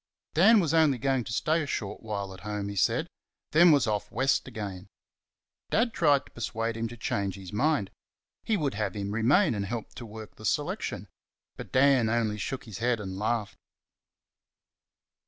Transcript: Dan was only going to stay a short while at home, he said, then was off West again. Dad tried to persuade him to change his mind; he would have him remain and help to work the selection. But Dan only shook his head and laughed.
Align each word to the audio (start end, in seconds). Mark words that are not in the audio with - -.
Dan 0.33 0.59
was 0.59 0.73
only 0.73 0.97
going 0.97 1.23
to 1.25 1.31
stay 1.31 1.61
a 1.61 1.67
short 1.67 2.01
while 2.01 2.33
at 2.33 2.39
home, 2.39 2.69
he 2.69 2.75
said, 2.75 3.05
then 3.51 3.71
was 3.71 3.85
off 3.85 4.11
West 4.11 4.47
again. 4.47 4.87
Dad 5.69 5.93
tried 5.93 6.25
to 6.25 6.31
persuade 6.31 6.75
him 6.75 6.87
to 6.87 6.97
change 6.97 7.35
his 7.35 7.53
mind; 7.53 7.91
he 8.43 8.57
would 8.57 8.73
have 8.73 8.95
him 8.95 9.11
remain 9.11 9.53
and 9.53 9.67
help 9.67 9.93
to 9.93 10.05
work 10.07 10.37
the 10.37 10.43
selection. 10.43 11.07
But 11.55 11.71
Dan 11.71 12.09
only 12.09 12.39
shook 12.39 12.63
his 12.63 12.79
head 12.79 12.99
and 12.99 13.15
laughed. 13.19 13.57